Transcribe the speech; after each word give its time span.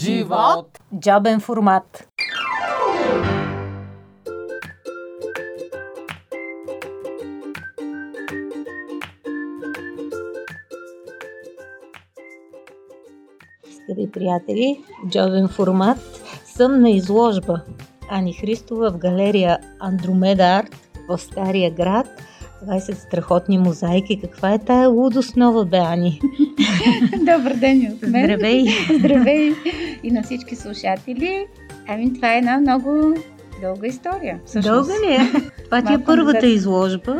Живот! 0.00 0.78
Джобен 1.00 1.40
формат. 1.40 2.08
Скъпи 13.72 14.10
приятели, 14.12 14.84
Джобен 15.08 15.48
формат 15.48 15.98
съм 16.44 16.80
на 16.80 16.90
изложба 16.90 17.60
Ани 18.10 18.32
Христова 18.32 18.90
в 18.90 18.98
галерия 18.98 19.58
Андромеда 19.80 20.44
Арт 20.44 20.76
в 21.08 21.18
Стария 21.18 21.70
град. 21.70 22.19
20 22.66 22.94
страхотни 22.94 23.58
мозайки. 23.58 24.20
Каква 24.20 24.52
е 24.52 24.58
тая 24.58 24.88
лудост 24.88 25.36
нова, 25.36 25.64
бе, 25.64 25.78
Ани? 25.78 26.20
Добър 27.18 27.54
ден 27.54 27.82
и 27.82 27.90
от 27.92 28.10
мен. 28.10 28.24
Здравей! 28.24 28.64
Здравей 28.98 29.52
и 30.02 30.10
на 30.10 30.22
всички 30.22 30.56
слушатели. 30.56 31.46
Ами 31.88 32.14
това 32.14 32.34
е 32.34 32.38
една 32.38 32.60
много 32.60 33.14
дълга 33.60 33.86
история. 33.86 34.40
Всъщност. 34.46 34.88
Дълга 34.88 35.06
ли 35.06 35.14
е? 35.14 35.50
Това 35.64 35.82
ти 35.82 35.92
е 35.92 36.04
първата 36.04 36.46
изложба. 36.46 37.16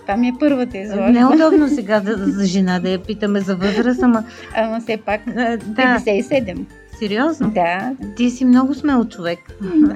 Това 0.00 0.16
ми 0.16 0.28
е 0.28 0.32
първата 0.40 0.78
изложба. 0.78 1.10
Неудобно 1.10 1.68
сега 1.68 2.00
да, 2.00 2.16
за 2.16 2.46
жена 2.46 2.80
да 2.80 2.90
я 2.90 2.98
питаме 3.02 3.40
за 3.40 3.56
възраст, 3.56 4.02
ама 4.02 4.24
Ама 4.54 4.80
все 4.80 4.96
пак 4.96 5.20
а, 5.26 5.56
да, 5.56 5.98
57. 5.98 6.64
Сериозно. 7.00 7.50
Да. 7.50 7.92
Ти 8.16 8.30
си 8.30 8.44
много 8.44 8.74
смел 8.74 9.04
човек. 9.04 9.38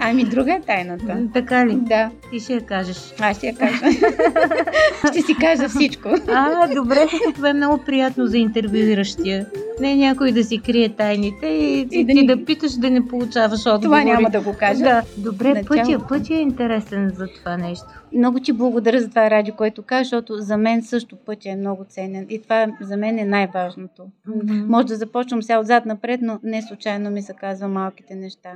Ами 0.01 0.25
друга 0.25 0.53
е 0.53 0.61
тайната. 0.61 1.17
Така 1.35 1.67
ли? 1.67 1.75
Да, 1.75 2.11
Ти 2.31 2.41
ще 2.41 2.53
я 2.55 2.61
кажеш. 2.61 2.97
аз 3.21 3.37
ще 3.37 3.47
я 3.47 3.55
кажа. 3.57 3.77
ще 5.11 5.21
си 5.23 5.35
кажа 5.41 5.69
всичко. 5.69 6.09
А, 6.29 6.75
добре. 6.75 7.07
Това 7.35 7.48
е 7.48 7.53
много 7.53 7.79
приятно 7.87 8.27
за 8.27 8.39
интервюиращия. 8.39 9.47
Не 9.80 9.96
някой 9.96 10.33
да 10.33 10.45
си 10.45 10.59
крие 10.59 10.88
тайните 10.88 11.46
и, 11.46 11.80
и 11.80 12.05
да 12.05 12.12
ти 12.12 12.20
ни- 12.20 12.27
да 12.27 12.45
питаш 12.45 12.73
да 12.73 12.91
не 12.91 13.09
получаваш 13.09 13.60
отговори. 13.60 13.83
Това 13.83 14.05
няма 14.05 14.31
да 14.31 14.41
го 14.41 14.55
кажа. 14.58 14.84
Да. 14.84 15.03
Добре, 15.19 15.48
Начало. 15.55 15.69
пътя, 15.69 16.06
пътя 16.08 16.34
е 16.34 16.41
интересен 16.41 17.11
за 17.16 17.27
това 17.27 17.56
нещо. 17.56 17.86
Много 18.12 18.41
ти 18.41 18.53
благодаря 18.53 19.00
за 19.00 19.08
това 19.08 19.31
радио, 19.31 19.55
което 19.55 19.83
кажа, 19.83 20.05
защото 20.05 20.36
за 20.36 20.56
мен 20.56 20.83
също 20.83 21.16
пътя 21.16 21.50
е 21.50 21.56
много 21.56 21.84
ценен. 21.84 22.27
И 22.31 22.42
това 22.42 22.66
за 22.81 22.97
мен 22.97 23.19
е 23.19 23.25
най-важното. 23.25 24.06
Мгм. 24.27 24.55
Може 24.69 24.86
да 24.86 24.97
започвам 24.97 25.42
сега 25.42 25.61
отзад 25.61 25.86
напред, 25.86 26.20
но 26.22 26.41
не 26.42 26.62
случайно 26.62 27.11
ми 27.11 27.22
се 27.22 27.33
казва 27.33 27.69
малките 27.69 28.14
неща. 28.14 28.50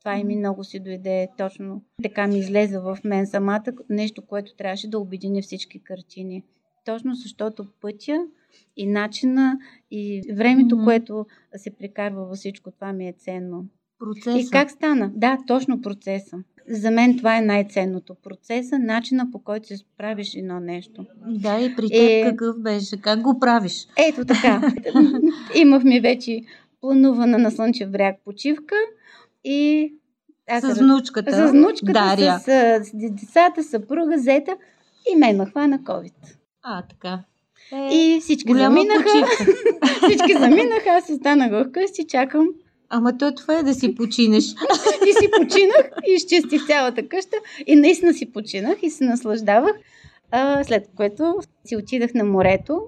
Това 0.00 0.16
и 0.16 0.24
ми 0.24 0.36
много 0.36 0.64
си 0.64 0.80
дойде 0.80 1.28
точно. 1.38 1.82
Така 2.02 2.26
ми 2.26 2.38
излезе 2.38 2.78
в 2.78 2.98
мен 3.04 3.26
самата 3.26 3.62
нещо, 3.90 4.22
което 4.26 4.56
трябваше 4.56 4.90
да 4.90 4.98
обедини 4.98 5.42
всички 5.42 5.82
картини. 5.82 6.42
Точно 6.84 7.14
защото 7.14 7.66
пътя 7.80 8.24
и 8.76 8.86
начина 8.86 9.58
и 9.90 10.22
времето, 10.34 10.76
Мгм. 10.76 10.84
което 10.84 11.26
се 11.56 11.70
прекарва 11.70 12.24
във 12.24 12.36
всичко 12.36 12.70
това 12.70 12.92
ми 12.92 13.08
е 13.08 13.14
ценно. 13.18 13.64
Процеса. 13.98 14.38
И 14.38 14.50
как 14.50 14.70
стана? 14.70 15.10
Да, 15.14 15.38
точно 15.46 15.80
процеса. 15.80 16.36
За 16.70 16.90
мен 16.90 17.16
това 17.18 17.36
е 17.38 17.42
най-ценното. 17.42 18.14
Процеса, 18.14 18.78
начина 18.78 19.30
по 19.30 19.38
който 19.38 19.66
се 19.66 19.76
справиш 19.76 20.34
едно 20.34 20.60
нещо. 20.60 21.06
Да, 21.26 21.60
и 21.60 21.76
при 21.76 21.88
теб 21.88 21.92
Е- 22.00 22.22
какъв 22.24 22.60
беше? 22.60 23.00
Как 23.00 23.20
го 23.20 23.38
правиш? 23.40 23.86
Ето 24.08 24.24
така. 24.24 24.72
Имахме 25.54 26.00
вече 26.00 26.40
планувана 26.80 27.38
на 27.38 27.50
Слънчев 27.50 27.90
бряг 27.90 28.16
почивка 28.24 28.74
и 29.44 29.92
аз 30.48 30.62
С 30.64 30.80
внучката. 30.80 31.48
с 31.48 31.50
внучката, 31.50 31.92
Дария. 31.92 32.38
с, 32.38 32.44
с 32.84 32.90
децата, 32.94 33.62
съпруга, 33.62 34.18
зета 34.18 34.56
и 35.12 35.16
мен 35.16 35.36
ме 35.36 35.46
хвана 35.46 35.78
COVID. 35.78 36.14
А, 36.62 36.82
така. 36.82 37.20
Е, 37.72 37.94
И 37.94 38.20
всички 38.20 38.54
заминаха, 38.54 39.26
всички 40.02 40.32
заминаха, 40.32 40.90
аз 40.90 41.10
останах 41.10 41.68
вкъщи, 41.68 42.06
чакам 42.08 42.48
Ама 42.90 43.18
то 43.18 43.34
това 43.34 43.58
е 43.58 43.62
да 43.62 43.74
си 43.74 43.94
починеш. 43.94 44.44
и 45.08 45.12
си 45.12 45.28
починах 45.40 45.90
и 46.08 46.12
изчистих 46.12 46.66
цялата 46.66 47.08
къща 47.08 47.36
и 47.66 47.76
наистина 47.76 48.14
си 48.14 48.32
починах 48.32 48.78
и 48.82 48.90
се 48.90 49.04
наслаждавах, 49.04 49.72
а, 50.30 50.64
след 50.64 50.88
което 50.96 51.34
си 51.64 51.76
отидах 51.76 52.14
на 52.14 52.24
морето 52.24 52.80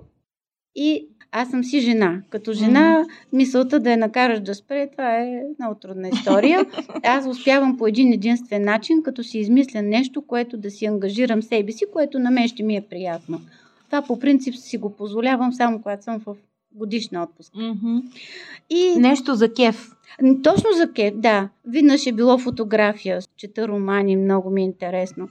и 0.74 1.08
аз 1.32 1.50
съм 1.50 1.64
си 1.64 1.80
жена. 1.80 2.22
Като 2.30 2.52
жена, 2.52 3.04
мисълта 3.32 3.80
да 3.80 3.90
я 3.90 3.96
накараш 3.96 4.40
да 4.40 4.54
спре, 4.54 4.90
това 4.90 5.16
е 5.16 5.42
много 5.58 5.80
трудна 5.80 6.08
история. 6.08 6.66
Аз 7.02 7.26
успявам 7.26 7.76
по 7.76 7.86
един 7.86 8.12
единствен 8.12 8.64
начин, 8.64 9.02
като 9.02 9.24
си 9.24 9.38
измисля 9.38 9.82
нещо, 9.82 10.22
което 10.22 10.56
да 10.56 10.70
си 10.70 10.86
ангажирам 10.86 11.42
себе 11.42 11.72
си, 11.72 11.84
което 11.92 12.18
на 12.18 12.30
мен 12.30 12.48
ще 12.48 12.62
ми 12.62 12.76
е 12.76 12.86
приятно. 12.90 13.40
Това 13.90 14.02
по 14.02 14.18
принцип 14.18 14.54
си 14.56 14.78
го 14.78 14.90
позволявам 14.90 15.52
само 15.52 15.82
когато 15.82 16.04
съм 16.04 16.20
в 16.20 16.34
годишна 16.72 17.22
отпуск. 17.22 17.52
Мгм. 17.54 17.96
И 18.70 18.94
Нещо 18.96 19.34
за 19.34 19.52
кеф. 19.52 19.90
точно 20.42 20.70
за 20.72 20.92
кеф, 20.92 21.14
да. 21.16 21.48
Веднъж 21.66 22.06
е 22.06 22.12
било 22.12 22.38
фотография, 22.38 23.18
чета 23.36 23.68
романи, 23.68 24.16
много 24.16 24.50
ми 24.50 24.62
е 24.62 24.64
интересно. 24.64 25.28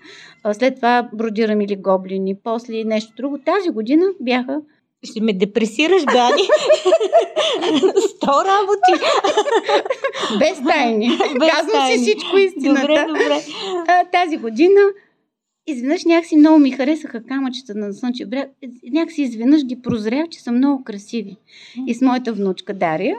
След 0.54 0.76
това 0.76 1.10
бродирам 1.14 1.62
или 1.62 1.76
гоблини, 1.76 2.36
после 2.44 2.84
нещо 2.84 3.14
друго. 3.18 3.38
Тази 3.38 3.70
година 3.70 4.06
бяха 4.20 4.62
Ще 5.04 5.22
ме 5.22 5.34
депресираш, 5.34 6.04
Дани. 6.06 6.42
Сто 8.10 8.28
работи. 8.28 9.04
без 10.40 10.64
тайни. 10.64 11.10
Без 11.40 11.50
Казвам 11.52 11.72
тайни. 11.72 11.98
си 11.98 12.04
всичко 12.04 12.38
истината. 12.38 12.82
Добре, 12.82 13.06
добре. 13.08 13.42
А, 13.88 14.06
тази 14.06 14.38
година 14.38 14.80
изведнъж 15.72 16.06
някакси 16.06 16.38
много 16.38 16.60
ми 16.60 16.72
харесаха 16.72 17.24
камъчета 17.24 17.76
на 17.76 17.94
Слънчев 17.94 18.30
бряг. 18.30 18.50
Някакси 18.92 19.22
изведнъж 19.22 19.66
ги 19.66 19.82
прозрях, 19.82 20.30
че 20.30 20.42
са 20.42 20.52
много 20.52 20.84
красиви. 20.84 21.38
И 21.88 21.94
с 21.94 22.02
моята 22.02 22.34
внучка 22.34 22.74
Дария, 22.74 23.18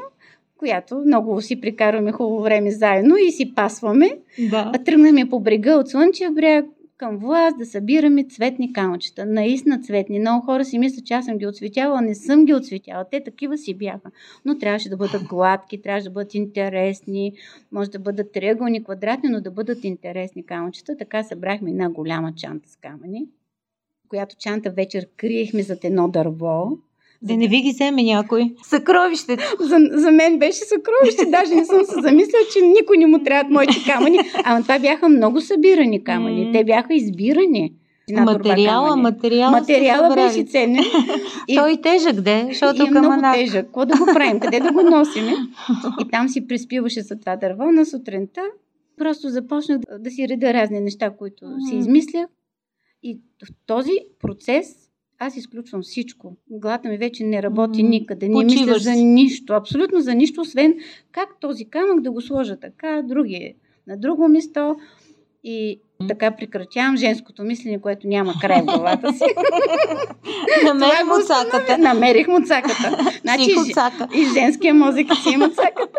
която 0.56 1.02
много 1.06 1.40
си 1.40 1.60
прикарваме 1.60 2.12
хубаво 2.12 2.42
време 2.42 2.70
заедно 2.70 3.16
и 3.16 3.32
си 3.32 3.54
пасваме. 3.54 4.18
Да. 4.50 4.70
А 4.74 4.78
тръгнахме 4.84 5.28
по 5.28 5.40
брега 5.40 5.76
от 5.76 5.88
Слънчев 5.88 6.34
бряг 6.34 6.64
към 7.00 7.18
власт 7.18 7.58
да 7.58 7.66
събираме 7.66 8.24
цветни 8.24 8.72
камъчета. 8.72 9.26
Наистина 9.26 9.80
цветни. 9.80 10.18
Много 10.18 10.46
хора 10.46 10.64
си 10.64 10.78
мислят, 10.78 11.06
че 11.06 11.14
аз 11.14 11.24
съм 11.24 11.38
ги 11.38 11.46
отцветяла, 11.46 12.00
не 12.00 12.14
съм 12.14 12.44
ги 12.44 12.54
отцветяла. 12.54 13.04
Те 13.10 13.24
такива 13.24 13.58
си 13.58 13.74
бяха. 13.74 14.10
Но 14.44 14.58
трябваше 14.58 14.88
да 14.88 14.96
бъдат 14.96 15.22
гладки, 15.24 15.82
трябваше 15.82 16.04
да 16.04 16.10
бъдат 16.10 16.34
интересни, 16.34 17.32
може 17.72 17.90
да 17.90 17.98
бъдат 17.98 18.32
триъгълни, 18.32 18.84
квадратни, 18.84 19.28
но 19.28 19.40
да 19.40 19.50
бъдат 19.50 19.84
интересни 19.84 20.46
камъчета. 20.46 20.96
Така 20.96 21.22
събрахме 21.22 21.70
една 21.70 21.90
голяма 21.90 22.34
чанта 22.34 22.68
с 22.68 22.76
камъни, 22.76 23.28
която 24.08 24.36
чанта 24.38 24.70
вечер 24.70 25.08
криехме 25.16 25.62
зад 25.62 25.84
едно 25.84 26.08
дърво. 26.08 26.78
Да 27.22 27.36
не 27.36 27.48
ви 27.48 27.60
ги 27.60 27.70
вземе 27.70 28.02
някой. 28.02 28.54
Съкровището. 28.62 29.44
За, 29.60 29.76
за 29.92 30.10
мен 30.10 30.38
беше 30.38 30.58
съкровище. 30.58 31.26
Даже 31.26 31.54
не 31.54 31.64
съм 31.64 31.84
се 31.84 32.00
замисляла, 32.00 32.44
че 32.52 32.66
никой 32.66 32.98
не 32.98 33.06
му 33.06 33.22
трябват 33.22 33.52
моите 33.52 33.74
камъни. 33.86 34.18
Ама 34.44 34.62
това 34.62 34.78
бяха 34.78 35.08
много 35.08 35.40
събирани 35.40 36.04
камъни. 36.04 36.52
Те 36.52 36.64
бяха 36.64 36.94
избирани. 36.94 37.72
Материала, 38.12 38.96
материала. 38.96 39.50
Материала 39.50 40.14
беше 40.14 40.44
ценен. 40.44 40.84
И, 41.48 41.54
Той 41.56 41.80
тежък 41.80 42.20
де, 42.20 42.46
защото 42.48 42.82
и 42.82 42.86
е 42.86 42.90
много 42.90 43.22
тежък. 43.34 43.66
Какво 43.66 43.86
да 43.86 43.98
го 43.98 44.06
правим? 44.14 44.40
Къде 44.40 44.60
да 44.60 44.72
го 44.72 44.82
носиме? 44.82 45.32
И 46.00 46.08
там 46.08 46.28
си 46.28 46.46
приспиваше 46.46 47.00
за 47.00 47.20
това 47.20 47.36
дърво 47.36 47.64
на 47.64 47.86
сутринта. 47.86 48.40
Просто 48.98 49.28
започнах 49.28 49.78
да, 49.78 49.98
да 49.98 50.10
си 50.10 50.28
реда 50.28 50.54
разни 50.54 50.80
неща, 50.80 51.10
които 51.10 51.44
си 51.68 51.76
измислях. 51.76 52.26
И 53.02 53.20
в 53.44 53.48
този 53.66 53.92
процес 54.20 54.89
аз 55.20 55.36
изключвам 55.36 55.82
всичко. 55.82 56.32
Главата 56.50 56.88
ми 56.88 56.98
вече 56.98 57.24
не 57.24 57.42
работи 57.42 57.82
никъде. 57.82 58.28
Не 58.28 58.44
мисля 58.44 58.58
Почиваш 58.58 58.82
за 58.82 58.92
си. 58.92 59.04
нищо. 59.04 59.52
Абсолютно 59.52 60.00
за 60.00 60.14
нищо, 60.14 60.40
освен 60.40 60.74
как 61.12 61.28
този 61.40 61.64
камък 61.64 62.00
да 62.00 62.10
го 62.10 62.20
сложа 62.20 62.56
така, 62.56 63.02
други 63.04 63.34
е 63.34 63.54
на 63.86 63.96
друго 63.96 64.28
место. 64.28 64.76
И 65.44 65.80
така 66.08 66.30
прекратявам 66.30 66.96
женското 66.96 67.42
мислене, 67.42 67.80
което 67.80 68.06
няма 68.06 68.34
край 68.40 68.62
в 68.62 68.66
главата 68.66 69.12
си. 69.12 69.24
Муцаката. 71.06 71.78
Намерих 71.78 72.28
муцаката. 72.28 72.98
Значи, 73.20 73.44
Си 73.44 73.50
жи- 73.50 73.56
муцака. 73.58 74.08
и 74.14 74.24
женския 74.34 74.74
мозък 74.74 75.06
си 75.14 75.34
има 75.34 75.50
цаката. 75.50 75.98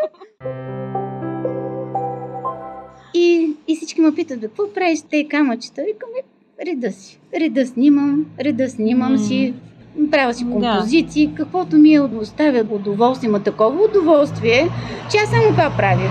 И, 3.13 3.50
и 3.67 3.75
всички 3.75 4.01
ме 4.01 4.15
питат, 4.15 4.41
какво 4.41 4.74
правиш 4.74 5.00
с 5.00 5.03
тези 5.03 5.27
камъчета? 5.27 5.81
Викам, 5.83 6.09
«Е, 6.19 6.24
реда 6.65 6.91
си. 6.91 7.19
Реда 7.39 7.65
снимам, 7.65 8.25
реда 8.39 8.69
снимам 8.69 9.11
М. 9.11 9.17
си, 9.17 9.53
правя 10.11 10.33
си 10.33 10.43
Да. 10.43 10.51
композиции, 10.51 11.33
каквото 11.35 11.77
ми 11.77 11.93
е 11.93 11.99
оставя 11.99 12.65
удоволствие, 12.71 13.27
има 13.27 13.43
такова 13.43 13.83
удоволствие, 13.83 14.67
че 15.11 15.17
аз 15.17 15.29
само 15.29 15.47
това 15.49 15.73
правя. 15.77 16.09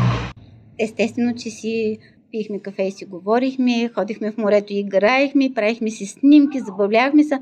Естествено, 0.78 1.34
че 1.34 1.50
си 1.50 1.98
пихме 2.32 2.58
кафе 2.58 2.82
и 2.82 2.90
си 2.90 3.04
говорихме, 3.04 3.88
ходихме 3.88 4.32
в 4.32 4.38
морето 4.38 4.72
и 4.72 4.78
играехме, 4.78 5.54
правихме 5.54 5.90
си 5.90 6.06
снимки, 6.06 6.60
забавлявахме 6.60 7.24
се. 7.24 7.38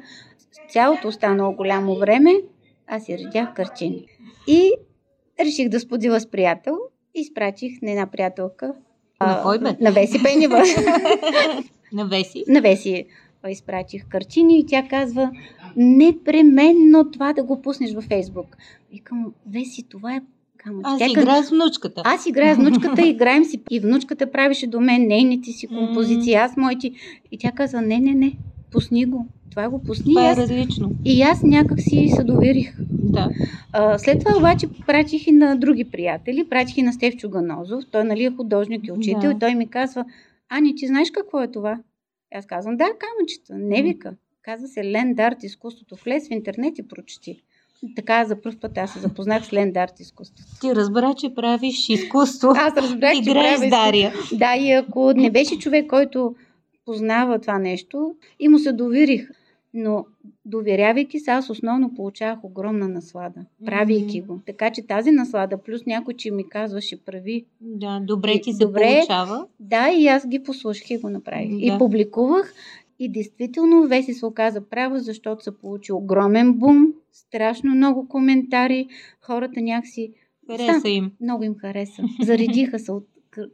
Цялото 0.70 1.08
останало 1.08 1.52
голямо 1.52 1.96
време 1.96 2.30
аз 2.86 3.04
си 3.04 3.18
редях 3.18 3.54
картини. 3.54 4.06
И 4.46 4.72
реших 5.40 5.68
да 5.68 5.80
споделя 5.80 6.20
с 6.20 6.30
приятел 6.30 6.78
и 7.14 7.20
изпратих 7.20 7.82
на 7.82 7.90
една 7.90 8.06
приятелка. 8.06 8.72
На 9.20 9.42
кой 9.42 9.58
бе? 9.58 9.76
На 9.80 9.92
Веси 9.92 10.22
Пенева. 10.22 10.62
Навеси. 11.92 12.44
на 12.48 12.60
Веси 12.60 13.04
изпратих 13.48 14.04
картини 14.06 14.58
и 14.58 14.66
тя 14.66 14.82
казва 14.90 15.30
непременно 15.76 17.10
това 17.10 17.32
да 17.32 17.42
го 17.42 17.62
пуснеш 17.62 17.92
във 17.94 18.04
Фейсбук. 18.04 18.56
Викам, 18.92 19.32
Веси, 19.50 19.82
това 19.82 20.14
е 20.14 20.20
камъче. 20.56 20.84
Аз 20.84 20.98
Тя 20.98 21.06
играя 21.10 21.44
с 21.44 21.50
внучката. 21.50 22.02
аз 22.04 22.26
играя 22.26 22.54
с 22.54 22.58
внучката, 22.58 23.06
играем 23.06 23.44
си. 23.44 23.60
И 23.70 23.80
внучката 23.80 24.32
правеше 24.32 24.66
до 24.66 24.80
мен 24.80 25.06
нейните 25.06 25.52
си 25.52 25.66
композиции, 25.66 26.34
аз 26.34 26.56
моите. 26.56 26.90
И 27.32 27.38
тя 27.38 27.52
каза, 27.52 27.80
не, 27.80 27.98
не, 27.98 28.14
не, 28.14 28.32
пусни 28.70 29.04
го. 29.04 29.26
Това 29.50 29.68
го 29.68 29.82
пусни. 29.82 30.14
Това 30.14 30.28
е 30.28 30.32
аз, 30.32 30.38
различно. 30.38 30.90
и 31.04 31.22
аз 31.22 31.42
някак 31.42 31.80
си 31.80 32.08
се 32.16 32.24
доверих. 32.24 32.74
Да. 32.90 33.28
А, 33.72 33.98
след 33.98 34.18
това 34.18 34.36
обаче 34.38 34.66
пратих 34.86 35.26
и 35.26 35.32
на 35.32 35.56
други 35.56 35.84
приятели, 35.84 36.48
пратих 36.48 36.76
и 36.76 36.82
на 36.82 36.92
Стевчо 36.92 37.28
Ганозов. 37.28 37.84
Той 37.90 38.04
нали 38.04 38.24
е 38.24 38.30
художник 38.30 38.86
и 38.86 38.92
учител 38.92 39.20
Да. 39.20 39.30
и 39.30 39.38
той 39.38 39.54
ми 39.54 39.66
казва, 39.66 40.04
Ани, 40.48 40.74
ти 40.74 40.86
знаеш 40.86 41.10
какво 41.10 41.42
е 41.42 41.52
това? 41.52 41.78
Аз 42.34 42.46
казвам, 42.46 42.76
да, 42.76 42.84
камъчета, 42.84 43.54
не 43.58 43.82
вика. 43.82 44.14
Казва 44.42 44.68
се 44.68 44.84
Ленд 44.84 45.20
Арт 45.20 45.42
изкуството. 45.42 45.96
Влез 46.04 46.28
в 46.28 46.30
интернет 46.30 46.78
и 46.78 46.88
прочети. 46.88 47.42
Така 47.96 48.24
за 48.24 48.42
първ 48.42 48.56
път 48.60 48.78
аз 48.78 48.92
се 48.92 48.98
запознах 48.98 49.46
с 49.46 49.52
Ленд 49.52 49.76
Арт 49.76 50.00
изкуството. 50.00 50.42
Ти 50.60 50.74
разбра, 50.74 51.14
че 51.14 51.34
правиш 51.34 51.88
изкуство. 51.88 52.48
Аз 52.56 52.76
разбрах, 52.76 53.12
че 53.12 53.56
с 53.56 53.70
Дария. 53.70 54.12
Да, 54.32 54.56
и 54.56 54.72
ако 54.72 55.12
не 55.12 55.30
беше 55.30 55.58
човек, 55.58 55.86
който 55.86 56.34
познава 56.84 57.38
това 57.38 57.58
нещо, 57.58 58.14
и 58.40 58.48
му 58.48 58.58
се 58.58 58.72
доверих. 58.72 59.28
Но 59.74 60.06
доверявайки 60.48 61.18
се, 61.20 61.30
аз 61.30 61.50
основно 61.50 61.94
получавах 61.94 62.44
огромна 62.44 62.88
наслада, 62.88 63.40
правейки 63.64 64.20
го. 64.20 64.40
Така 64.46 64.70
че 64.70 64.82
тази 64.82 65.10
наслада, 65.10 65.58
плюс 65.58 65.86
някой, 65.86 66.14
че 66.14 66.30
ми 66.30 66.48
казваше 66.48 67.04
прави, 67.04 67.44
Да, 67.60 68.00
добре 68.00 68.40
ти 68.40 68.52
се 68.52 68.64
Добре. 68.64 68.94
получава. 68.94 69.46
да, 69.60 69.88
и 69.90 70.06
аз 70.06 70.28
ги 70.28 70.42
послушах 70.42 70.90
и 70.90 70.98
го 70.98 71.10
направих. 71.10 71.48
Да. 71.50 71.56
И 71.56 71.78
публикувах. 71.78 72.54
И 72.98 73.08
действително 73.08 73.86
Веси 73.88 74.14
се 74.14 74.26
оказа 74.26 74.60
права, 74.62 75.00
защото 75.00 75.44
се 75.44 75.58
получи 75.58 75.92
огромен 75.92 76.52
бум, 76.52 76.86
страшно 77.12 77.74
много 77.74 78.08
коментари, 78.08 78.88
хората 79.20 79.60
някакси 79.60 80.12
Хареса 80.46 80.88
им. 80.88 81.12
много 81.20 81.44
им 81.44 81.54
хареса. 81.54 82.02
Заредиха 82.22 82.78
се 82.78 82.92
от 82.92 83.06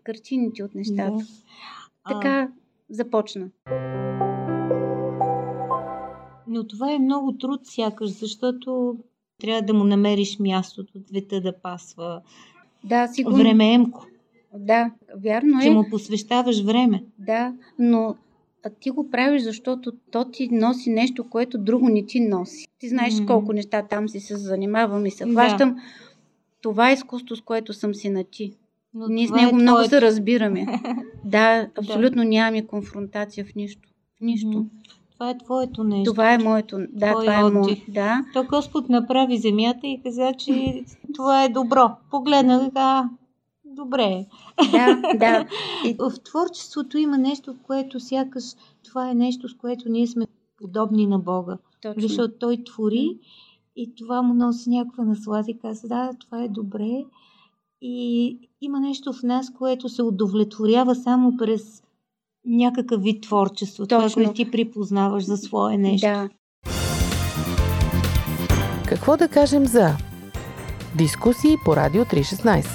картините, 0.05 0.64
от 0.64 0.75
нещата. 0.75 1.17
Да. 1.17 1.25
А, 2.05 2.12
Така 2.14 2.49
започна. 2.91 3.49
Но 6.54 6.64
това 6.66 6.92
е 6.92 6.98
много 6.98 7.32
труд 7.32 7.60
сякаш, 7.64 8.10
защото 8.10 8.96
трябва 9.40 9.62
да 9.62 9.74
му 9.74 9.84
намериш 9.84 10.38
мястото, 10.38 10.92
цвета 11.08 11.40
да 11.40 11.52
пасва. 11.52 12.20
Да, 12.84 13.08
сигурно. 13.08 13.36
Времеемко, 13.38 14.06
Да, 14.54 14.90
вярно 15.16 15.60
че 15.62 15.68
е. 15.68 15.70
му 15.70 15.90
посвещаваш 15.90 16.62
време. 16.62 17.04
Да, 17.18 17.54
но 17.78 18.16
а 18.66 18.70
ти 18.70 18.90
го 18.90 19.10
правиш, 19.10 19.42
защото 19.42 19.92
то 20.10 20.24
ти 20.24 20.48
носи 20.52 20.90
нещо, 20.90 21.30
което 21.30 21.58
друго 21.58 21.88
не 21.88 22.06
ти 22.06 22.20
носи. 22.20 22.66
Ти 22.78 22.88
знаеш 22.88 23.14
Мгм. 23.14 23.26
колко 23.26 23.52
неща 23.52 23.82
там 23.82 24.08
си 24.08 24.20
се 24.20 24.36
занимавам 24.36 25.06
и 25.06 25.10
се 25.10 25.24
Да. 25.24 25.30
хващам. 25.30 25.76
Това 26.62 26.90
е 26.90 26.94
изкуство, 26.94 27.36
с 27.36 27.40
което 27.40 27.72
съм 27.72 27.94
си 27.94 28.10
на 28.10 28.24
ти. 28.24 28.52
Но 28.94 29.08
Ние 29.08 29.26
с 29.26 29.30
това 29.30 29.40
него 29.42 29.56
е 29.58 29.62
много 29.62 29.76
твоето. 29.76 29.90
се 29.90 30.00
разбираме. 30.00 30.66
Да, 31.24 31.68
абсолютно 31.78 32.24
нямаме 32.24 32.66
конфронтация 32.66 33.44
в 33.44 33.54
нищо. 33.54 33.88
В 34.18 34.20
нищо. 34.20 34.48
Мгм. 34.48 34.68
Това 35.24 35.30
е 35.30 35.38
твоето 35.38 35.84
нещо. 35.84 36.12
Това 36.12 36.32
е 36.32 36.38
моето. 36.38 36.78
Да, 36.92 37.10
Твой 37.10 37.24
това 37.24 37.40
е 37.40 37.50
мое. 37.50 37.82
Да. 37.88 38.24
То 38.32 38.44
Господ 38.44 38.88
направи 38.88 39.38
земята 39.38 39.86
и 39.86 40.00
каза, 40.02 40.32
че 40.38 40.84
това 41.14 41.44
е 41.44 41.48
добро. 41.48 41.90
Погледна 42.10 42.66
и 42.66 42.70
каза, 42.74 43.08
добре. 43.64 44.26
Да, 44.72 45.02
да. 45.18 45.46
И, 45.84 45.94
В 45.98 46.12
творчеството 46.24 46.98
има 46.98 47.18
нещо, 47.18 47.54
което 47.62 48.00
сякаш 48.00 48.44
това 48.84 49.10
е 49.10 49.14
нещо, 49.14 49.48
с 49.48 49.54
което 49.54 49.88
ние 49.88 50.06
сме 50.06 50.26
подобни 50.58 51.06
на 51.06 51.18
Бога. 51.18 51.58
точно. 51.82 52.02
Защото 52.02 52.34
Той 52.38 52.64
твори 52.66 53.18
и 53.76 53.94
това 53.94 54.22
му 54.22 54.34
носи 54.34 54.70
някаква 54.70 55.04
наслада 55.04 55.50
и 55.50 55.58
казва, 55.58 55.88
да, 55.88 56.10
това 56.20 56.42
е 56.42 56.48
добре. 56.48 57.04
И 57.80 58.38
има 58.60 58.80
нещо 58.80 59.12
в 59.12 59.22
нас, 59.22 59.52
което 59.52 59.88
се 59.88 60.02
удовлетворява 60.02 60.94
само 60.94 61.36
през 61.36 61.83
някакъв 62.46 63.02
вид 63.02 63.23
творчество. 63.23 63.87
Това, 63.87 64.02
Точно. 64.02 64.14
което 64.14 64.32
ти 64.32 64.50
припознаваш 64.50 65.25
за 65.25 65.37
свое 65.37 65.79
нещо. 65.79 66.06
Да. 66.06 66.29
Какво 68.88 69.17
да 69.17 69.29
кажем 69.29 69.67
за 69.67 69.88
дискусии 70.99 71.56
по 71.64 71.76
Радио 71.76 72.05
316? 72.05 72.67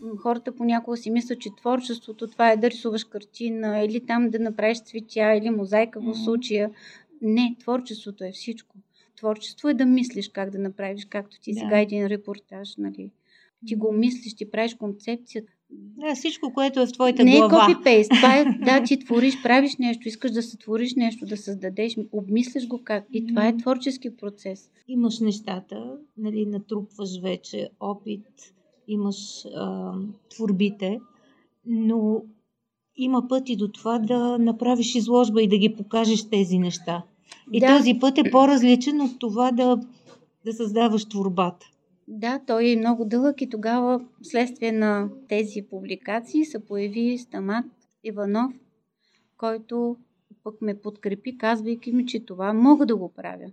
М, 0.00 0.10
Хората 0.22 0.52
понякога 0.56 0.96
си 0.96 1.10
мислят, 1.10 1.40
че 1.40 1.50
творчеството 1.56 2.26
това 2.26 2.50
е 2.50 2.56
да 2.56 2.70
рисуваш 2.70 3.04
картина 3.04 3.80
или 3.80 4.06
там 4.06 4.30
да 4.30 4.38
направиш 4.38 4.82
цветя 4.82 5.34
или 5.34 5.50
мозайка 5.50 6.00
в 6.00 6.14
случая. 6.14 6.70
Не, 7.22 7.56
творчеството 7.60 8.24
е 8.24 8.32
всичко. 8.32 8.76
Творчество 9.16 9.68
е 9.68 9.74
да 9.74 9.86
мислиш 9.86 10.28
как 10.28 10.50
да 10.50 10.58
направиш, 10.58 11.04
както 11.04 11.40
ти 11.40 11.52
Да. 11.54 11.60
сега 11.60 11.78
един 11.80 12.06
репортаж, 12.06 12.76
нали? 12.78 13.10
Ти 13.66 13.74
го 13.76 13.92
мислиш, 13.92 14.34
ти 14.34 14.50
правиш 14.50 14.74
концепция. 14.74 15.42
Да, 15.72 16.14
всичко, 16.14 16.52
което 16.52 16.80
е 16.80 16.86
в 16.86 16.92
твоята 16.92 17.24
Не 17.24 17.34
е 17.36 17.38
глава. 17.38 17.66
копи-пейст. 17.66 18.08
Това 18.16 18.36
е, 18.36 18.44
да, 18.44 18.82
ти 18.86 18.98
твориш, 18.98 19.42
правиш 19.42 19.76
нещо, 19.76 20.08
искаш 20.08 20.30
да 20.30 20.42
сътвориш 20.42 20.94
нещо, 20.94 21.26
да 21.26 21.36
създадеш, 21.36 21.96
обмислиш 22.12 22.66
го 22.66 22.80
как. 22.84 23.04
И 23.12 23.26
това 23.26 23.46
е 23.48 23.56
творчески 23.56 24.16
процес. 24.16 24.70
имаш 24.88 25.20
нещата, 25.20 25.96
нали, 26.16 26.46
натрупваш 26.46 27.20
вече 27.22 27.68
опит, 27.80 28.26
имаш 28.88 29.44
а, 29.56 29.92
творбите, 30.30 31.00
но 31.66 32.22
има 32.96 33.28
пъти 33.28 33.56
до 33.56 33.68
това 33.68 33.98
да 33.98 34.38
направиш 34.38 34.94
изложба 34.94 35.42
и 35.42 35.48
да 35.48 35.58
ги 35.58 35.74
покажеш 35.76 36.28
тези 36.30 36.58
неща. 36.58 37.02
И 37.52 37.60
Да. 37.60 37.76
този 37.78 37.98
път 38.00 38.18
е 38.18 38.30
по-различен 38.30 39.00
от 39.00 39.18
това 39.18 39.52
да, 39.52 39.80
да 40.44 40.52
създаваш 40.52 41.04
творбата. 41.04 41.66
Да, 42.12 42.40
той 42.46 42.70
е 42.70 42.76
много 42.76 43.04
дълъг 43.04 43.42
и 43.42 43.50
тогава, 43.50 44.00
вследствие 44.22 44.72
на 44.72 45.08
тези 45.28 45.62
публикации, 45.70 46.44
се 46.44 46.66
появи 46.66 47.18
Стамат 47.18 47.64
Иванов, 48.04 48.52
който 49.36 49.96
пък 50.44 50.54
ме 50.60 50.80
подкрепи, 50.80 51.38
казвайки 51.38 51.92
ми, 51.92 52.06
че 52.06 52.24
това 52.24 52.52
мога 52.52 52.86
да 52.86 52.96
го 52.96 53.12
правя. 53.16 53.46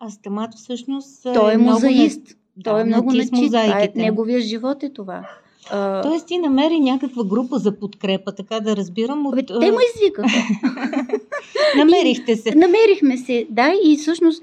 А 0.00 0.10
Стамат 0.10 0.54
всъщност 0.54 1.22
Той 1.22 1.54
е 1.54 1.56
много 1.56 1.72
мозаист. 1.72 2.36
На... 2.56 2.62
Той 2.62 2.80
е 2.80 2.84
много 2.84 3.10
с 3.10 3.14
начит. 3.14 3.46
Това 3.46 3.82
е, 3.82 3.92
неговия 3.96 4.40
живот 4.40 4.82
е 4.82 4.92
това. 4.92 5.28
А, 5.70 6.02
Тоест 6.02 6.26
ти 6.26 6.38
намери 6.38 6.80
някаква 6.80 7.24
група 7.24 7.58
за 7.58 7.78
подкрепа, 7.78 8.32
така 8.34 8.60
да 8.60 8.76
разбирам. 8.76 9.26
От, 9.26 9.34
бе, 9.34 9.42
те 9.46 9.70
ме 9.70 9.78
извикаха. 9.94 10.28
Намерихте 11.76 12.36
се. 12.36 12.54
Намерихме 12.54 13.16
се, 13.16 13.46
да, 13.50 13.72
и 13.84 13.96
всъщност 13.96 14.42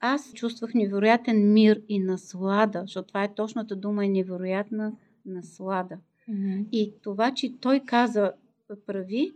аз 0.00 0.32
чувствах 0.32 0.74
невероятен 0.74 1.52
мир 1.52 1.80
и 1.88 1.98
наслада, 1.98 2.80
защото 2.80 3.08
това 3.08 3.24
е 3.24 3.34
точната 3.34 3.76
дума, 3.76 4.04
е 4.04 4.08
невероятна 4.08 4.92
наслада. 5.26 5.96
Мгм. 6.28 6.58
И 6.72 6.92
това, 7.02 7.34
че 7.34 7.52
той 7.60 7.80
каза 7.80 8.32
прави, 8.86 9.32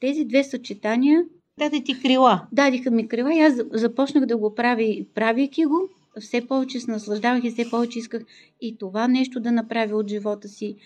тези 0.00 0.24
две 0.24 0.44
съчетания 0.44 1.24
Даде 1.58 1.82
ти 1.84 2.02
крила. 2.02 2.46
дадиха 2.52 2.90
ми 2.90 3.08
крила 3.08 3.34
и 3.34 3.40
аз 3.40 3.54
за- 3.56 3.66
започнах 3.72 4.26
да 4.26 4.36
го 4.36 4.54
правя 4.54 4.82
и 4.82 5.06
правейки 5.14 5.64
го, 5.64 5.88
все 6.20 6.46
повече 6.46 6.80
се 6.80 6.90
наслаждавах 6.90 7.44
и 7.44 7.50
все 7.50 7.70
повече 7.70 7.98
исках 7.98 8.22
и 8.60 8.76
това 8.78 9.08
нещо 9.08 9.40
да 9.40 9.52
направя 9.52 9.96
от 9.96 10.08
живота 10.08 10.48
си. 10.48 10.76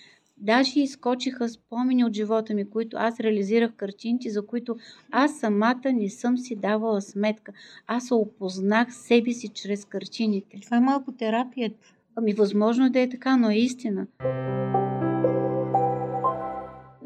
Даже 0.43 0.81
изкочиха 0.81 1.49
спомени 1.49 2.05
от 2.05 2.13
живота 2.13 2.55
ми, 2.55 2.71
които 2.71 2.97
аз 3.01 3.21
реализирах 3.21 3.73
картинки, 3.73 4.31
за 4.31 4.47
които 4.47 4.77
аз 5.11 5.39
самата 5.39 5.93
не 5.95 6.09
съм 6.09 6.39
си 6.39 6.57
давала 6.57 7.01
сметка. 7.01 7.53
Аз 7.87 8.07
се 8.07 8.15
опознах 8.15 8.95
себе 8.95 9.33
си 9.33 9.49
чрез 9.49 9.85
картините. 9.85 10.61
Това 10.63 10.77
е 10.77 10.81
малко 10.81 11.13
терапия. 11.13 11.73
Ами 12.17 12.33
възможно 12.33 12.87
е 12.87 12.91
да 12.91 13.01
е 13.01 13.09
така, 13.09 13.37
но 13.37 13.51
е 13.51 13.57
истина. 13.57 14.07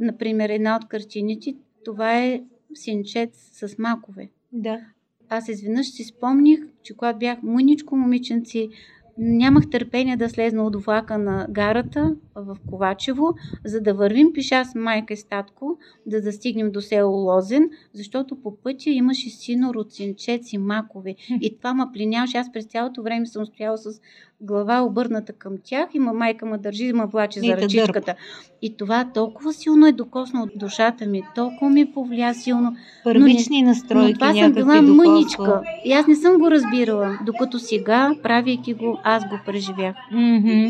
Например, 0.00 0.48
една 0.48 0.76
от 0.76 0.88
картините, 0.88 1.54
това 1.84 2.18
е 2.18 2.42
синчец 2.74 3.50
с 3.52 3.78
макове. 3.78 4.28
Да. 4.52 4.80
Аз 5.28 5.48
изведнъж 5.48 5.90
си 5.90 6.04
спомних, 6.04 6.60
че 6.82 6.96
когато 6.96 7.18
бях 7.18 7.42
мъничко 7.42 7.96
момиченци, 7.96 8.68
нямах 9.18 9.70
търпение 9.70 10.16
да 10.16 10.28
слезна 10.28 10.64
от 10.64 10.84
влака 10.84 11.18
на 11.18 11.46
гарата 11.50 12.16
в 12.34 12.56
Ковачево, 12.70 13.34
за 13.64 13.80
да 13.80 13.94
вървим 13.94 14.32
пеша 14.32 14.64
с 14.64 14.74
майка 14.74 15.14
и 15.14 15.16
статко, 15.16 15.78
да 16.06 16.22
достигнем 16.22 16.70
до 16.70 16.80
село 16.80 17.12
Лозен, 17.12 17.70
защото 17.92 18.36
по 18.36 18.56
пътя 18.56 18.90
имаше 18.90 19.30
сино 19.30 19.74
роцинчец 19.74 20.52
и 20.52 20.58
макове. 20.58 21.14
И 21.40 21.56
това 21.56 21.74
ме 21.74 21.84
пленяваше. 21.92 22.38
Аз 22.38 22.52
през 22.52 22.64
цялото 22.64 23.02
време 23.02 23.26
съм 23.26 23.46
стояла 23.46 23.78
с 23.78 24.00
глава 24.40 24.82
обърната 24.82 25.32
към 25.32 25.52
тях 25.64 25.88
и 25.94 25.98
ма 25.98 26.12
майка 26.12 26.46
ме 26.46 26.58
държи 26.58 26.84
и 26.84 26.92
ме 26.92 27.06
влаче 27.06 27.40
И 27.42 27.46
за 27.48 27.56
ръчичката. 27.56 28.14
И 28.62 28.76
това 28.76 29.04
толкова 29.14 29.52
силно 29.52 29.86
е 29.86 29.92
докоснало 29.92 30.46
душата 30.56 31.06
ми, 31.06 31.22
толкова 31.34 31.70
ми 31.70 31.92
повлия 31.92 32.34
силно. 32.34 32.76
Първични 33.04 33.62
настройки 33.62 34.12
Но 34.12 34.18
това 34.18 34.34
съм 34.34 34.52
била 34.52 34.74
докосва. 34.82 34.94
мъничка. 34.94 35.62
И 35.84 35.92
аз 35.92 36.06
не 36.06 36.16
съм 36.16 36.38
го 36.38 36.50
разбирала, 36.50 37.18
докато 37.26 37.58
сега, 37.58 38.14
правейки 38.22 38.74
го, 38.74 38.98
аз 39.04 39.24
го 39.24 39.38
преживях. 39.46 39.96
Мгм. 40.12 40.66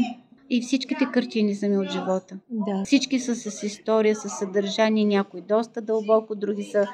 И 0.51 0.61
всичките 0.61 1.07
картини 1.07 1.55
са 1.55 1.69
ми 1.69 1.79
от 1.79 1.91
живота. 1.91 2.37
Да. 2.51 2.85
Всички 2.85 3.19
са 3.19 3.35
с 3.35 3.63
история, 3.63 4.17
с 4.17 4.29
съдържание, 4.29 5.05
някои 5.05 5.41
доста 5.41 5.81
дълбоко, 5.81 6.35
други 6.35 6.63
са 6.63 6.87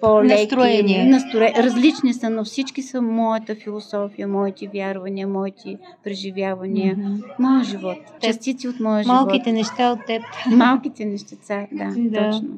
по-леки. 0.00 0.42
Настроение. 0.42 1.04
Настроение. 1.04 1.62
Различни 1.62 2.14
са, 2.14 2.30
но 2.30 2.44
всички 2.44 2.82
са 2.82 3.02
моята 3.02 3.54
философия, 3.54 4.28
моите 4.28 4.68
вярвания, 4.68 5.26
моите 5.28 5.78
преживявания, 6.04 6.96
Мгм. 6.96 7.14
моя 7.38 7.64
живот. 7.64 7.98
Частици 8.22 8.68
от 8.68 8.80
моя 8.80 9.04
Малките 9.06 9.44
живот. 9.44 9.54
неща 9.58 9.92
от 9.92 10.06
теб. 10.06 10.22
Малките 10.48 11.04
нещица, 11.04 11.66
да, 11.72 11.94
Да. 11.96 12.30
точно. 12.30 12.48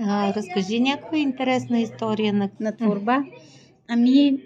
А, 0.00 0.34
разкажи 0.34 0.80
някаква 0.80 1.18
интересна 1.18 1.80
история 1.80 2.32
на... 2.32 2.48
На 2.60 2.76
творба. 2.76 3.22
Ами, 3.88 4.38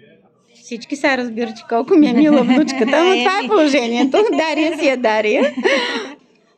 всички 0.53 0.95
са 0.95 1.17
разбират, 1.17 1.57
че 1.57 1.63
колко 1.69 1.95
ми 1.95 2.07
е 2.07 2.13
мила 2.13 2.43
внучката, 2.43 3.03
но 3.03 3.15
това 3.19 3.39
е 3.43 3.47
положението. 3.47 4.17
Дария 4.31 4.79
си 4.79 4.89
е 4.89 4.97
Дария. 4.97 5.53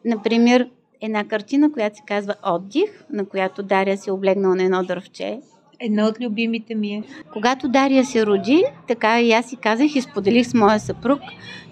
Например, 0.06 0.70
една 1.02 1.24
картина, 1.24 1.72
която 1.72 1.96
се 1.96 2.04
казва 2.08 2.36
Отдих, 2.46 3.06
на 3.10 3.26
която 3.26 3.64
Дария 3.64 3.98
си 3.98 4.10
е 4.10 4.14
облегнала 4.14 4.56
на 4.56 4.64
едно 4.64 4.84
дървче. 4.84 5.40
Една 5.80 6.08
от 6.08 6.22
любимите 6.22 6.76
ми 6.76 6.94
е. 6.94 7.04
Когато 7.34 7.68
Дария 7.68 8.06
се 8.06 8.26
роди, 8.26 8.64
така 8.88 9.22
и 9.22 9.32
аз 9.32 9.46
си 9.46 9.56
казах 9.56 9.96
и 9.96 10.02
споделих 10.02 10.48
с 10.48 10.54
моя 10.54 10.80
съпруг, 10.80 11.20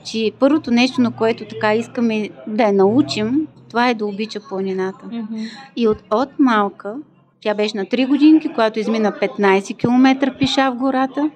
че 0.06 0.32
първото 0.40 0.72
нещо, 0.72 1.02
на 1.02 1.12
което 1.12 1.46
така 1.46 1.76
искаме 1.76 2.30
да 2.48 2.64
я 2.64 2.74
научим, 2.74 3.48
това 3.70 3.90
е 3.90 3.94
да 3.94 4.06
обича 4.06 4.40
планината. 4.50 5.06
И 5.76 5.88
от, 5.88 5.98
от 6.12 6.30
малка, 6.40 6.96
тя 7.42 7.54
беше 7.54 7.78
на 7.78 7.86
3 7.86 8.08
годинки, 8.08 8.50
когато 8.50 8.80
измина 8.80 9.12
15 9.12 9.78
км 9.78 10.34
пеша 10.40 10.72
в 10.72 10.76
гората. 10.76 11.32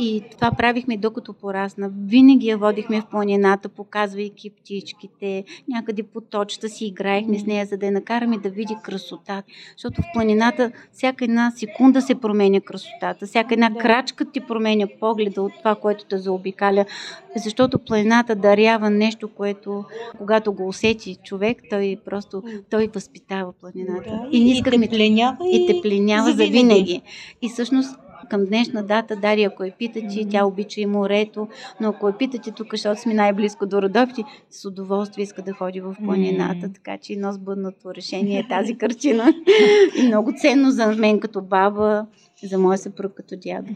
И 0.00 0.22
това 0.30 0.50
правихме 0.50 0.96
докато 0.96 1.32
порасна. 1.32 1.90
Винаги 2.06 2.48
я 2.48 2.58
водихме 2.58 3.00
в 3.00 3.06
планината, 3.06 3.68
показвайки 3.68 4.50
птичките, 4.50 5.44
някъде 5.68 6.02
по 6.02 6.20
точта 6.20 6.68
си 6.68 6.86
играехме 6.86 7.38
с 7.38 7.46
нея, 7.46 7.66
за 7.66 7.76
да 7.76 7.86
я 7.86 7.92
накараме 7.92 8.38
да 8.38 8.50
види 8.50 8.76
красотата. 8.82 9.42
Защото 9.76 10.02
в 10.02 10.04
планината 10.14 10.72
всяка 10.92 11.24
една 11.24 11.50
секунда 11.56 12.02
се 12.02 12.14
променя 12.14 12.60
красотата, 12.60 13.26
всяка 13.26 13.54
една 13.54 13.70
Да. 13.70 13.78
крачка 13.78 14.24
ти 14.24 14.40
променя 14.40 14.86
погледа 15.00 15.42
от 15.42 15.52
това, 15.58 15.74
което 15.74 16.04
те 16.04 16.18
заобикаля. 16.18 16.84
Защото 17.36 17.78
планината 17.78 18.36
дарява 18.36 18.90
нещо, 18.90 19.28
което 19.28 19.84
когато 20.18 20.52
го 20.52 20.68
усети 20.68 21.16
човек, 21.24 21.62
той 21.70 21.98
просто 22.04 22.42
той 22.70 22.86
възпитава 22.94 23.52
планината. 23.52 24.10
Да, 24.10 24.28
и 24.32 24.44
не 24.44 24.50
искахме 24.50 24.88
те 24.88 24.96
пленява 24.96 25.36
и 25.52 25.66
те 25.66 25.80
пленява 25.82 26.32
за 26.32 26.46
винаги. 26.46 27.02
И 27.42 27.48
всъщност 27.48 27.98
към 28.28 28.44
днешна 28.44 28.82
дата, 28.82 29.16
Дария, 29.16 29.48
ако 29.48 29.64
я 29.64 29.72
питате, 29.78 30.26
тя 30.30 30.44
обича 30.44 30.80
и 30.80 30.86
морето, 30.86 31.48
но 31.80 31.88
ако 31.88 32.08
я 32.08 32.18
питате 32.18 32.50
тук, 32.50 32.66
защото 32.72 33.00
сме 33.00 33.14
най-близко 33.14 33.66
до 33.66 33.82
Родопи, 33.82 34.24
с 34.50 34.64
удоволствие 34.64 35.22
иска 35.22 35.42
да 35.42 35.52
ходи 35.52 35.80
в 35.80 35.96
планината, 36.04 36.72
така 36.72 36.98
че 36.98 37.12
едно 37.12 37.32
сбъднато 37.32 37.94
решение 37.94 38.38
е 38.38 38.48
тази 38.48 38.74
картина. 38.74 39.32
и 39.98 40.06
много 40.06 40.32
ценно 40.36 40.70
за 40.70 40.86
мен 40.86 41.20
като 41.20 41.42
баба, 41.42 42.06
за 42.42 42.58
моя 42.58 42.78
съпруг 42.78 43.12
като 43.14 43.34
дядо. 43.36 43.72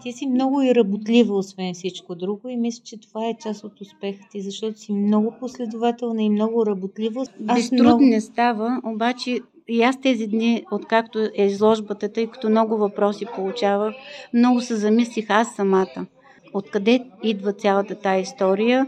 Ти 0.00 0.12
си 0.12 0.26
много 0.26 0.62
и 0.62 0.74
работлива, 0.74 1.36
освен 1.36 1.74
всичко 1.74 2.14
друго 2.14 2.48
и 2.48 2.56
мисля, 2.56 2.82
че 2.84 3.00
това 3.00 3.28
е 3.28 3.36
част 3.42 3.64
от 3.64 3.80
успеха 3.80 4.20
ти, 4.30 4.40
защото 4.40 4.78
си 4.78 4.92
много 4.92 5.34
последователна 5.40 6.22
и 6.22 6.30
много 6.30 6.66
работлива. 6.66 7.24
Без 7.40 7.70
труд 7.70 8.00
не 8.00 8.20
става, 8.20 8.80
обаче 8.84 9.40
и 9.68 9.82
аз 9.82 10.00
тези 10.00 10.26
дни, 10.26 10.64
откакто 10.70 11.28
е 11.34 11.44
изложбата, 11.44 12.12
тъй 12.12 12.26
като 12.26 12.50
много 12.50 12.76
въпроси 12.76 13.26
получавах, 13.34 13.94
много 14.34 14.60
се 14.60 14.76
замислих 14.76 15.26
аз 15.28 15.54
самата. 15.54 16.06
Откъде 16.54 17.04
идва 17.22 17.52
цялата 17.52 17.94
тая 17.94 18.20
история? 18.20 18.86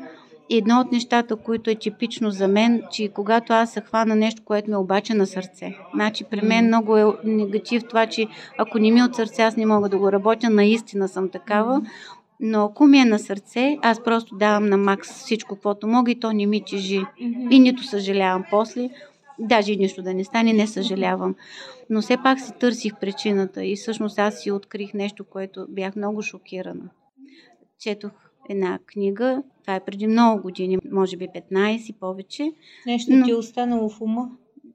И 0.50 0.56
едно 0.56 0.80
от 0.80 0.92
нещата, 0.92 1.36
които 1.36 1.70
е 1.70 1.74
типично 1.74 2.30
за 2.30 2.48
мен, 2.48 2.82
че 2.90 3.08
когато 3.08 3.52
аз 3.52 3.72
се 3.72 3.80
хвана 3.80 4.16
нещо, 4.16 4.42
което 4.44 4.70
ме 4.70 4.76
обаче 4.76 5.14
на 5.14 5.26
сърце. 5.26 5.74
Значи 5.94 6.24
при 6.24 6.40
мен 6.42 6.66
много 6.66 6.96
е 6.96 7.04
негатив 7.24 7.82
това, 7.88 8.06
че 8.06 8.26
ако 8.58 8.78
не 8.78 8.90
ми 8.90 9.00
е 9.00 9.04
от 9.04 9.14
сърце, 9.14 9.42
аз 9.42 9.56
не 9.56 9.66
мога 9.66 9.88
да 9.88 9.98
го 9.98 10.12
работя, 10.12 10.50
наистина 10.50 11.08
съм 11.08 11.28
такава. 11.28 11.82
Но 12.40 12.64
ако 12.64 12.86
ми 12.86 12.98
е 12.98 13.04
на 13.04 13.18
сърце, 13.18 13.78
аз 13.82 14.02
просто 14.02 14.36
давам 14.36 14.66
на 14.66 14.76
макс 14.76 15.10
всичко, 15.10 15.56
което 15.56 15.86
мога 15.86 16.10
и 16.10 16.20
то 16.20 16.32
не 16.32 16.46
ми 16.46 16.64
тежи. 16.64 17.02
И 17.50 17.60
нито 17.60 17.82
съжалявам 17.82 18.44
после, 18.50 18.90
даже 19.40 19.72
и 19.72 19.76
нищо 19.76 20.02
да 20.02 20.14
не 20.14 20.24
стане, 20.24 20.52
не 20.52 20.66
съжалявам. 20.66 21.34
Но 21.90 22.00
все 22.00 22.16
пак 22.16 22.40
си 22.40 22.52
търсих 22.60 22.92
причината 23.00 23.64
и 23.64 23.76
всъщност 23.76 24.18
аз 24.18 24.40
си 24.40 24.50
открих 24.50 24.94
нещо, 24.94 25.24
което 25.24 25.66
бях 25.68 25.96
много 25.96 26.22
шокирана. 26.22 26.90
Четох 27.78 28.12
една 28.48 28.78
книга, 28.86 29.42
това 29.62 29.74
е 29.74 29.84
преди 29.84 30.06
много 30.06 30.42
години, 30.42 30.78
може 30.92 31.16
би 31.16 31.28
15 31.28 31.92
повече. 32.00 32.52
Нещо 32.86 33.12
Но- 33.12 33.24
ти 33.24 33.30
е 33.30 33.34
останало 33.34 33.88
в 33.88 34.00
ума. 34.00 34.30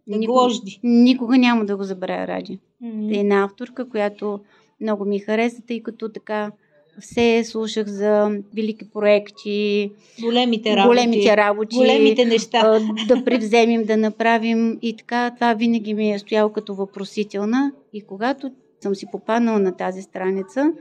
Да 0.07 0.17
Никога, 0.17 0.50
никога 0.84 1.38
няма 1.38 1.65
да 1.65 1.77
го 1.77 1.84
забравя, 1.84 2.27
Ради. 2.27 2.60
М. 2.81 3.15
Е 3.15 3.19
една 3.19 3.43
авторка, 3.43 3.89
която 3.89 4.39
много 4.81 5.05
ми 5.05 5.19
хареса, 5.19 5.62
тъй 5.67 5.84
като 5.84 6.10
така 6.10 6.51
все 6.99 7.43
слушах 7.43 7.87
за 7.87 8.29
велики 8.55 8.89
проекти, 8.89 9.91
Големите 10.21 10.75
работи. 10.75 10.87
големите 10.87 11.37
работи, 11.37 11.75
Големите 11.75 12.25
неща. 12.25 12.79
да 13.07 13.23
превземем, 13.25 13.83
да 13.83 13.97
направим 13.97 14.79
и 14.81 14.95
така. 14.97 15.31
Това 15.35 15.53
винаги 15.53 15.93
ми 15.93 16.13
е 16.13 16.19
стояло 16.19 16.49
като 16.51 16.75
въпросителна. 16.75 17.71
И 17.93 18.01
когато 18.01 18.51
съм 18.81 18.95
си 18.95 19.05
попаднала 19.11 19.59
на 19.59 19.71
тази 19.71 20.01
страница, 20.01 20.73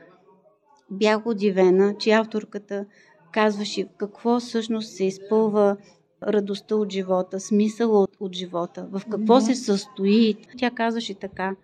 бях 0.90 1.26
удивена, 1.26 1.94
че 1.99 2.11
авторката 2.11 2.85
казваше 3.33 3.87
какво 3.97 4.40
всъщност 4.40 4.88
се 4.88 5.04
изпълва 5.04 5.76
радостта 6.23 6.76
от 6.76 6.92
живота, 6.92 7.40
смисъла 7.40 8.00
от, 8.00 8.11
от 8.21 8.35
живота, 8.35 8.87
в 8.92 9.02
какво 9.11 9.35
Да. 9.35 9.40
се 9.40 9.54
състои. 9.54 10.35
Тя 10.59 10.71
казваше 10.71 11.14
така, 11.14 11.56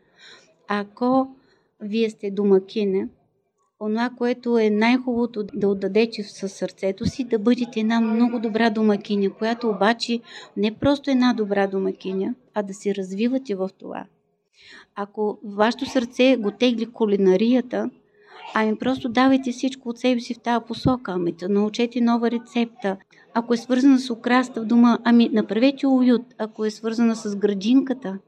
ако 0.69 1.28
вие 1.80 2.11
сте 2.11 2.30
домакине, 2.30 3.09
онова, 3.81 4.11
което 4.19 4.59
е 4.59 4.71
най-хубавото 4.71 5.45
да 5.55 5.69
отдадете 5.69 6.23
със 6.23 6.53
сърцето 6.53 7.07
си, 7.07 7.25
да 7.25 7.39
бъдете 7.39 7.81
една 7.81 8.01
много 8.01 8.39
добра 8.39 8.71
домакиня, 8.71 9.31
която 9.31 9.69
обаче 9.69 10.21
не 10.57 10.75
просто 10.75 11.11
една 11.11 11.35
добра 11.35 11.67
домакиня, 11.67 12.35
а 12.55 12.63
да 12.63 12.75
се 12.75 12.95
развивате 12.95 13.55
в 13.55 13.71
това. 13.79 14.05
Ако 14.97 15.39
вашето 15.45 15.87
сърце 15.87 16.37
го 16.37 16.51
тегли 16.51 16.87
кулинарията, 16.87 17.91
ами 18.55 18.79
просто 18.79 19.09
давайте 19.09 19.53
всичко 19.53 19.89
от 19.89 19.99
себе 19.99 20.21
си 20.21 20.35
в 20.35 20.41
тази 20.41 20.65
посока, 20.65 21.13
ами 21.13 21.33
да 21.33 21.49
научете 21.49 22.01
нова 22.01 22.31
рецепта. 22.31 22.97
Ако 23.35 23.55
е 23.55 23.57
свързана 23.57 23.99
с 23.99 24.11
украста 24.11 24.63
в 24.63 24.65
дома, 24.65 24.99
ами 25.05 25.29
направете 25.33 25.87
уют. 25.87 26.23
Ако 26.39 26.65
е 26.65 26.71
свързана 26.71 27.17
с 27.17 27.37
градинката, 27.37 28.19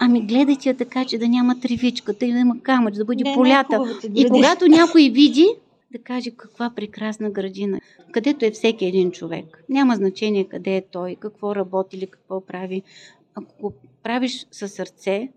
ами 0.00 0.26
гледайте 0.26 0.68
я 0.68 0.76
така, 0.76 1.04
че 1.04 1.18
да 1.18 1.28
няма 1.28 1.60
тревичката 1.60 2.26
и 2.26 2.32
да 2.32 2.38
има 2.38 2.60
камъч, 2.62 2.94
да 2.94 3.04
бъде 3.04 3.24
Не, 3.24 3.34
полята. 3.34 3.78
най-хубавата 3.78 4.06
И 4.14 4.28
когато 4.28 4.68
някой 4.68 5.02
види, 5.02 5.46
да 5.92 5.98
каже 5.98 6.30
каква 6.30 6.70
прекрасна 6.70 7.30
градина, 7.30 7.80
където 8.12 8.44
е 8.44 8.50
всеки 8.50 8.84
един 8.84 9.10
човек. 9.10 9.64
Няма 9.68 9.96
значение 9.96 10.44
къде 10.44 10.76
е 10.76 10.82
той, 10.92 11.16
какво 11.20 11.54
работи 11.54 11.96
или 11.96 12.06
какво 12.06 12.40
прави. 12.40 12.82
Ако 13.34 13.62
го 13.62 13.72
правиш 14.02 14.46
със 14.50 14.72
сърце, 14.72 15.28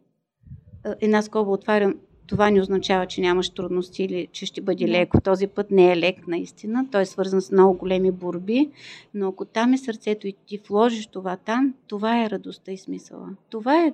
една 1.02 1.22
скоба 1.22 1.52
отварям, 1.52 1.96
това 2.28 2.50
не 2.50 2.62
означава, 2.62 3.06
че 3.06 3.22
нямаш 3.22 3.50
трудности 3.50 4.04
или 4.04 4.28
че 4.32 4.46
ще 4.46 4.62
бъде 4.62 4.88
леко. 4.88 5.22
Този 5.22 5.48
път 5.48 5.72
не 5.72 5.92
е 5.92 5.98
лек 5.98 6.28
наистина. 6.28 6.86
Той 6.92 7.02
е 7.02 7.06
свързан 7.06 7.42
с 7.42 7.52
много 7.52 7.78
големи 7.78 8.12
борби, 8.12 8.70
но 9.14 9.28
ако 9.28 9.46
там 9.46 9.74
е 9.74 9.78
сърцето 9.78 10.28
и 10.28 10.34
ти 10.46 10.62
вложиш 10.70 11.08
това 11.08 11.38
там, 11.38 11.74
това 11.88 12.24
е 12.24 12.30
радостта 12.30 12.72
и 12.72 12.78
смисъла. 12.78 13.30
Това 13.50 13.86
е 13.86 13.94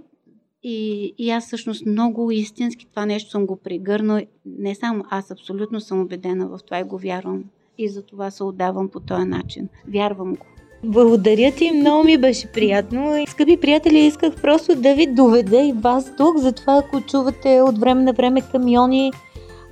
и, 0.67 1.13
и 1.17 1.29
аз 1.29 1.45
всъщност 1.45 1.85
много 1.85 2.31
истински 2.31 2.87
това 2.89 3.05
нещо 3.05 3.29
съм 3.29 3.45
го 3.45 3.55
прегърнал. 3.55 4.19
Не 4.45 4.75
само 4.75 5.03
аз, 5.09 5.31
абсолютно 5.31 5.79
съм 5.81 6.01
убедена 6.01 6.47
в 6.47 6.59
това 6.65 6.79
и 6.79 6.83
го 6.83 6.97
вярвам. 6.97 7.43
И 7.77 7.89
за 7.89 8.01
това 8.01 8.31
се 8.31 8.43
отдавам 8.43 8.89
по 8.89 8.99
този 8.99 9.25
начин. 9.25 9.67
Вярвам 9.93 10.35
го. 10.35 10.45
Благодаря 10.83 11.51
ти, 11.51 11.71
много 11.71 12.03
ми 12.03 12.17
беше 12.17 12.51
приятно. 12.51 13.25
Скъпи 13.27 13.57
приятели, 13.57 13.99
исках 13.99 14.41
просто 14.41 14.75
да 14.75 14.95
ви 14.95 15.07
доведа 15.07 15.57
и 15.57 15.73
вас 15.73 16.15
тук, 16.17 16.37
затова 16.37 16.77
ако 16.77 17.01
чувате 17.01 17.61
от 17.61 17.77
време 17.77 18.03
на 18.03 18.13
време 18.13 18.41
камиони 18.51 19.11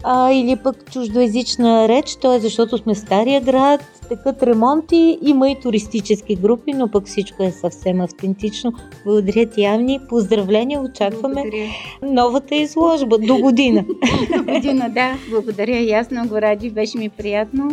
а, 0.03 0.31
или 0.31 0.55
пък 0.55 0.91
чуждоязична 0.91 1.87
реч, 1.87 2.15
то 2.15 2.33
е 2.33 2.39
защото 2.39 2.77
сме 2.77 2.93
в 2.93 2.99
Стария 2.99 3.41
град, 3.41 3.81
текат 4.09 4.43
ремонти, 4.43 5.17
има 5.21 5.49
и 5.49 5.59
туристически 5.59 6.35
групи, 6.35 6.73
но 6.73 6.91
пък 6.91 7.05
всичко 7.05 7.43
е 7.43 7.51
съвсем 7.51 8.01
автентично. 8.01 8.73
Благодаря 9.05 9.45
ти, 9.45 9.65
Авни. 9.65 9.99
Поздравления, 10.09 10.81
очакваме 10.81 11.41
Благодаря. 11.41 11.69
новата 12.01 12.55
изложба 12.55 13.17
до 13.17 13.37
година. 13.37 13.85
До 14.37 14.43
година, 14.53 14.89
да. 14.89 15.17
Благодаря 15.29 15.77
и 15.77 15.91
аз 15.91 16.11
много 16.11 16.41
ради. 16.41 16.69
Беше 16.69 16.97
ми 16.97 17.09
приятно. 17.09 17.71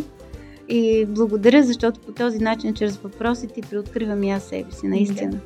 И 0.68 1.06
благодаря, 1.08 1.62
защото 1.62 2.00
по 2.00 2.12
този 2.12 2.38
начин, 2.38 2.74
чрез 2.74 2.96
въпросите, 2.96 3.60
приоткривам 3.70 4.22
и 4.22 4.30
аз 4.30 4.42
себе 4.42 4.72
си, 4.72 4.86
наистина. 4.86 5.40